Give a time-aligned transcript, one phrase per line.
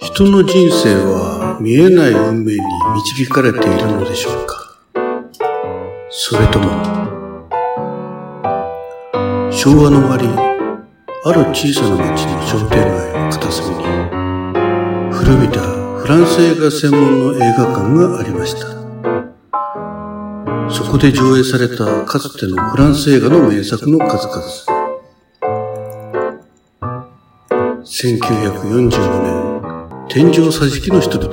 [0.00, 2.60] 人の人生は見えない運命に
[2.94, 4.52] 導かれているのでしょうか？
[6.10, 6.68] それとも、
[9.50, 10.26] 昭和の終わり、
[11.24, 13.84] ある小さな町の商店街の片隅に、
[15.12, 18.66] 古びたフランス映画専門の映画館がありました。
[20.68, 24.71] そこで上映されたかつてのフランス映画の名作の数々。
[28.02, 29.62] 1945年、
[30.08, 31.30] 天井桟敷の人々。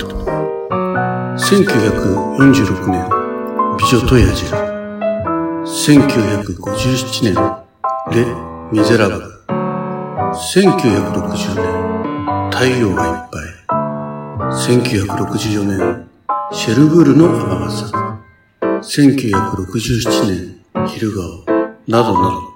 [1.36, 3.10] 1946年、
[3.80, 4.56] 美女と野獣。
[5.66, 7.34] 1957年、
[8.12, 8.24] レ・
[8.72, 9.22] ミゼラブル。
[10.54, 11.66] 1960年、
[12.52, 13.50] 太陽がいっぱい。
[14.78, 16.08] 1964年、
[16.52, 17.88] シェルブールの雨傘。
[18.84, 21.24] 1967年、昼顔。
[21.88, 22.50] などなど。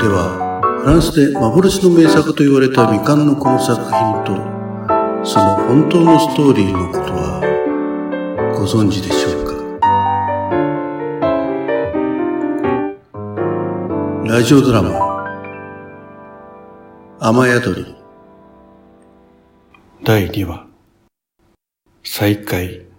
[0.00, 0.41] では、
[0.82, 4.34] フランスで幻の名作と言われた未完のこの作品と、
[5.24, 7.40] その本当のストーリーのことは、
[8.58, 9.52] ご存知でしょうか？
[14.28, 14.90] ラジオドラマ、
[17.20, 17.94] 雨宿り、
[20.02, 20.66] 第2話、
[22.02, 22.91] 再会。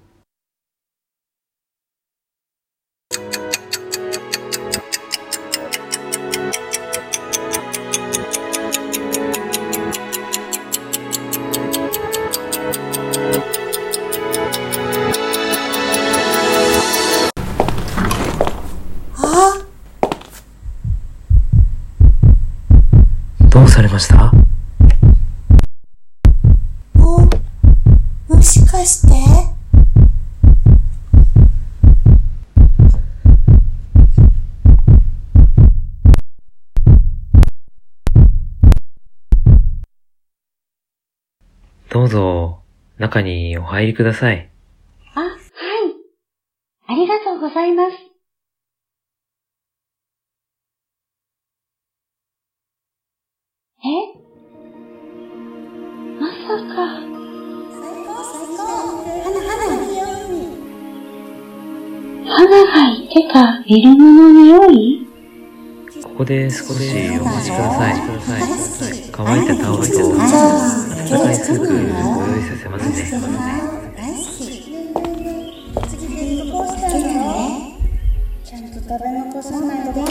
[28.85, 29.53] して
[41.89, 42.61] どうぞ、
[42.97, 44.49] 中にお入りください。
[45.13, 45.31] あ、はい。
[46.87, 48.12] ありがとうございます。
[63.73, 65.07] てたフィルムの匂い？
[66.03, 67.95] ここで少しお待ちください。
[69.11, 71.79] 乾いたタオルと温かいスープご用
[72.37, 72.93] 意させますね。
[78.85, 80.02] 食べ残さないと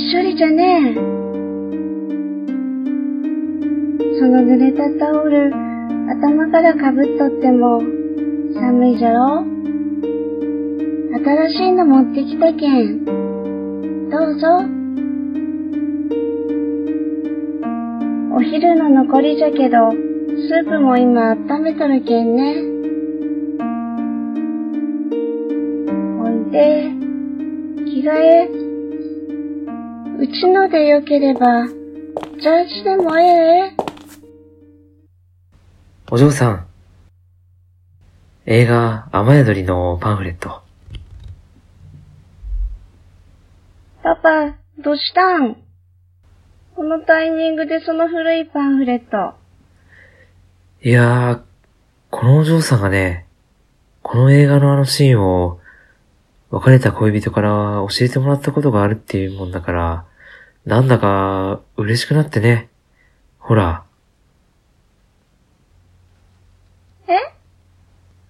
[0.00, 0.94] っしょりじゃねえ。
[4.18, 5.52] その濡れたタオル、
[6.08, 7.80] 頭からかぶっとっても、
[8.54, 9.44] 寒いじゃろ？
[11.22, 13.04] 新しいの持ってきたけん。
[13.04, 14.64] どうぞ。
[18.34, 22.56] お昼の残りじゃけど、スープも今温めとるけんね。
[26.22, 26.90] おいで、
[27.84, 28.59] 着替え。
[30.20, 33.22] うちのでよければ、ジャージでもえ
[33.68, 33.72] え
[36.10, 36.66] お嬢さん。
[38.44, 40.60] 映画、雨宿りのパンフレット。
[44.02, 45.56] パパ、どうしたん？
[46.76, 49.38] このタイミングでその古いパンフレット。
[50.82, 51.40] いやー、
[52.10, 53.24] このお嬢さんがね、
[54.02, 55.60] この映画のあのシーンを、
[56.50, 57.48] 別れた恋人から
[57.88, 60.04] 教えてもらったことがあるっていうもんだから、
[60.66, 62.68] なんだか嬉しくなってね。
[63.38, 63.84] ほら、
[67.08, 67.16] え？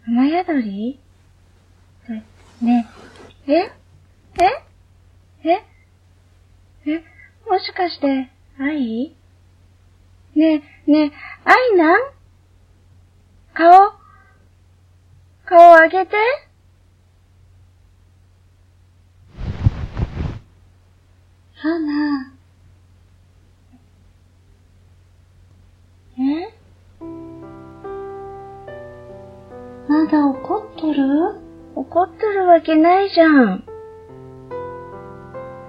[0.06, 1.00] 雨宿り？
[2.08, 2.24] ね、
[2.62, 2.88] ね、
[3.48, 3.52] え？
[3.52, 3.72] え？
[5.44, 5.64] え？
[6.86, 7.04] え？
[7.48, 9.16] もしかして、愛？
[10.36, 11.12] ねえ、ねえ、
[11.44, 12.00] 愛なん？
[13.54, 13.92] 顔？
[15.46, 16.16] 顔上げて？
[21.62, 22.32] 花。
[26.18, 26.54] え？
[29.86, 31.34] まだ怒っとる？
[31.74, 33.64] 怒っとるわけないじゃん。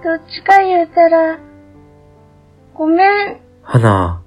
[0.02, 1.38] どっちか言うたら、
[2.72, 4.22] ごめん、花、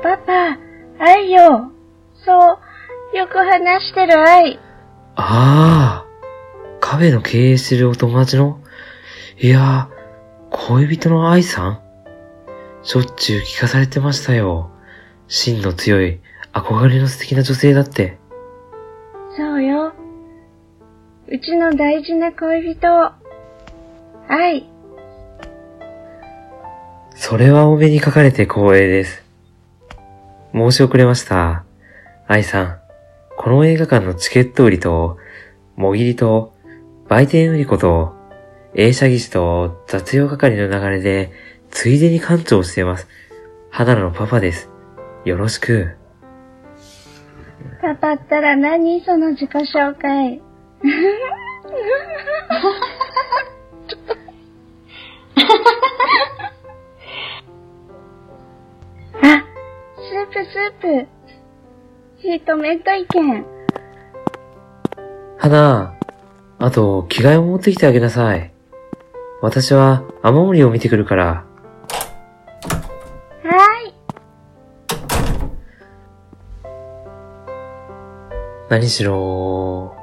[0.00, 0.58] パパ、
[1.00, 1.72] 愛よ。
[2.24, 2.58] そ
[3.12, 4.60] う、よく話してる愛。
[5.16, 5.99] ああ、カ
[7.00, 8.60] フェの経営してるお友達の？
[9.38, 11.80] いやー、恋人の愛さん？
[12.82, 14.70] しょっちゅう聞かされてましたよ。
[15.26, 16.20] 芯の強い
[16.52, 18.18] 憧れの素敵な女性だって。
[19.34, 19.94] そうよ。
[21.26, 23.12] うちの大事な恋人。
[24.28, 24.68] 愛。
[27.14, 29.24] それはお目にかかれて光栄です。
[30.52, 31.64] 申し遅れました。
[32.26, 32.78] 愛さん、
[33.38, 35.16] この映画館のチケット売りと、
[35.76, 36.52] もぎりと、
[37.10, 38.14] 売店売り子と、
[38.72, 41.32] 映写技師と雑用係の流れで、
[41.68, 43.08] ついでに館長をしています。
[43.68, 44.70] 花のパパです。
[45.24, 45.96] よろしく。
[47.82, 50.40] パパったら何その自己紹介。
[59.20, 59.44] あ、
[59.96, 61.08] スープスープ。
[62.18, 63.44] ヒートメント意見。
[65.38, 65.99] 花、
[66.62, 68.52] あと、着替えを持ってきてあげなさい。
[69.40, 71.24] 私は雨漏りを見てくるから。
[71.24, 73.94] はーい。
[78.68, 79.96] 何しろ、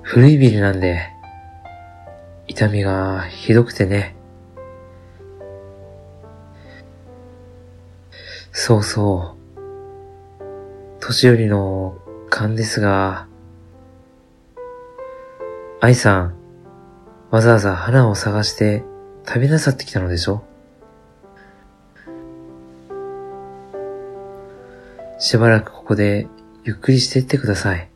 [0.00, 1.06] 古いビルなんで、
[2.46, 4.16] 痛みがひどくてね。
[8.52, 9.62] そうそう。
[11.00, 11.98] 年寄りの
[12.30, 13.28] 勘ですが、
[15.86, 16.34] 愛さん、
[17.30, 18.82] わざわざ花を探して
[19.24, 20.42] 食べなさってきたのでしょ？
[25.20, 26.26] しばらくここで
[26.64, 27.88] ゆっくりしていってください。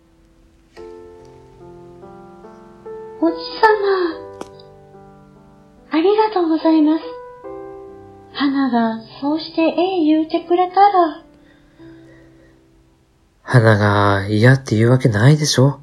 [3.21, 3.67] おじさ
[5.91, 5.99] ま。
[5.99, 7.05] ありがとうございます。
[8.35, 9.67] 花がそうしてえ
[10.03, 11.25] え言うてくれたら、
[13.43, 15.81] 花が嫌って言うわけないでしょ？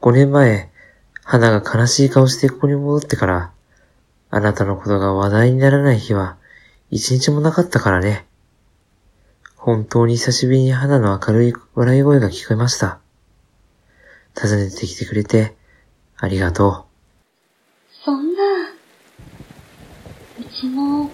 [0.00, 0.70] ?5 年前、
[1.24, 3.52] 花が悲しい顔してここに戻ってから、
[4.30, 6.36] あなたのことが話題にならない日は
[6.90, 8.26] 一日もなかったからね。
[9.56, 13.00] 本当に久しぶりに花の明るい笑い声が聞こえました。
[14.40, 15.54] 訪ねてきてくれて、
[16.16, 16.84] ありがとう
[18.04, 21.10] そんな、うちも、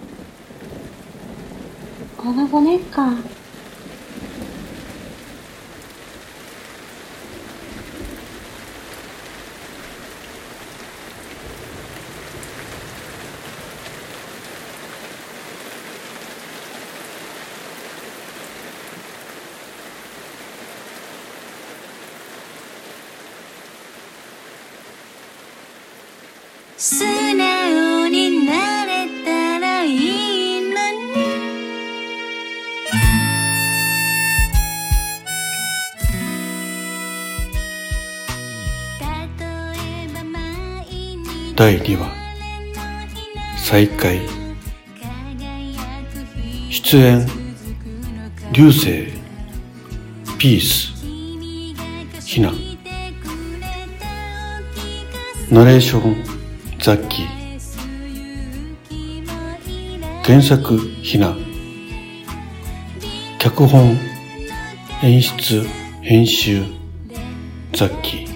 [2.17, 3.25] この5年間、
[26.77, 31.15] 素直になれたらいいのに
[41.57, 42.13] 第2話
[43.57, 44.21] 再会
[46.71, 47.27] 出演
[48.53, 49.07] 流星
[50.39, 50.93] ピース
[52.27, 52.53] ひな
[55.51, 56.34] ナレーション。
[56.85, 57.27] ザッキー。
[60.23, 61.35] 原作ひな
[63.39, 63.97] 脚本
[65.03, 65.67] 演出
[66.03, 66.63] 編集
[67.73, 68.29] ザッキー。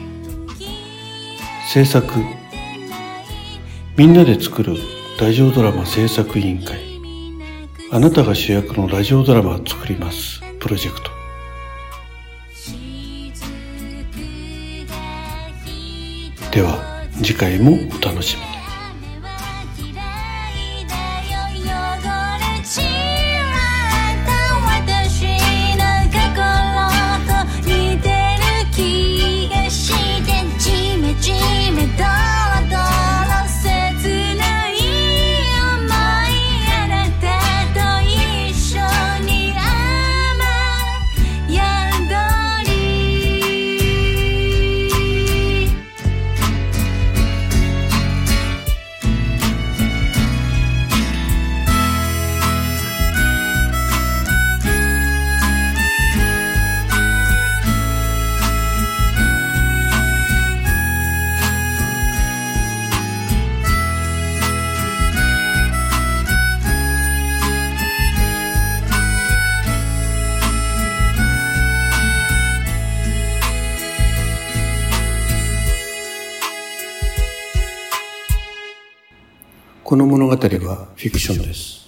[1.71, 2.11] 制作
[3.99, 4.77] みんなで作る
[5.21, 6.79] ラジオドラマ制作委員会。
[7.93, 10.41] あなたが主役のラジオドラマを作ります。
[10.59, 11.11] プロジェクト。
[16.51, 16.98] では。
[17.23, 18.58] 次回もお楽しみに。
[79.89, 81.88] この物語はフィクションです。